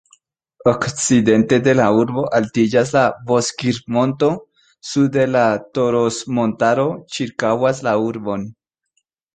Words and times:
Okcidente 0.69 1.59
de 1.67 1.75
la 1.79 1.85
urbo 2.03 2.23
altiĝas 2.39 2.95
la 2.97 3.05
Bozkir-monto, 3.33 4.33
sude 4.95 5.29
la 5.37 5.47
Toros-montaro 5.79 6.91
ĉirkaŭas 7.19 7.89
la 7.91 7.97
urbon. 8.13 8.53